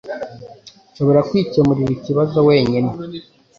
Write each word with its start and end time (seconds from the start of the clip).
Nshobora 0.91 1.19
kwikemurira 1.29 1.91
ikibazo 1.93 2.37
wenyine. 2.47 2.89